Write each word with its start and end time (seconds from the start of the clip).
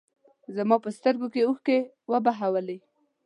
زما 0.55 0.77
په 0.83 0.89
سترګو 0.97 1.27
کې 1.33 1.41
اوښکې 1.47 1.79
وبهولې. 2.11 2.77